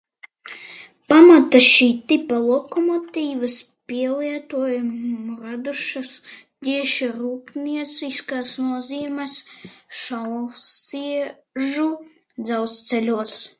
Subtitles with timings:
[1.11, 3.57] Pamatā šī tipa lokomotīves
[3.91, 6.09] pielietojumu radušas
[6.69, 9.35] tieši rūpnieciskas nozīmes
[10.05, 11.91] šaursliežu
[12.51, 13.41] dzelzceļos.